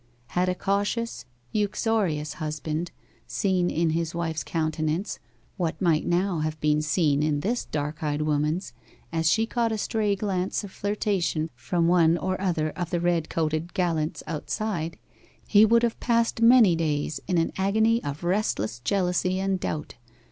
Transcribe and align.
Had 0.29 0.49
a 0.49 0.55
cautious, 0.55 1.25
uxorious 1.53 2.33
husband 2.41 2.89
seen 3.27 3.69
in 3.69 3.91
his 3.91 4.15
wife's 4.15 4.43
countenance 4.43 5.19
what 5.57 5.79
might 5.79 6.07
now 6.07 6.39
have 6.39 6.59
been 6.59 6.81
seen 6.81 7.21
in 7.21 7.41
this 7.41 7.65
dark 7.65 8.01
eyed 8.01 8.23
woman's 8.23 8.73
as 9.13 9.29
she 9.29 9.45
caught 9.45 9.71
a 9.71 9.77
stray 9.77 10.15
glance 10.15 10.63
of 10.63 10.71
flirtation 10.71 11.51
from 11.53 11.87
one 11.87 12.17
or 12.17 12.41
other 12.41 12.71
of 12.71 12.89
the 12.89 12.99
red 12.99 13.29
coated 13.29 13.75
gallants 13.75 14.23
outside, 14.25 14.97
he 15.47 15.65
would 15.65 15.83
have 15.83 15.99
passed 15.99 16.41
many 16.41 16.75
days 16.75 17.19
in 17.27 17.37
an 17.37 17.51
agony 17.57 18.03
of 18.03 18.23
restless 18.23 18.79
jealousy 18.79 19.37
and 19.39 19.59
doubt. 19.59 19.97